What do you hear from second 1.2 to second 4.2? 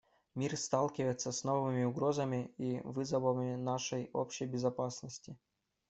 с новыми угрозами и вызовами нашей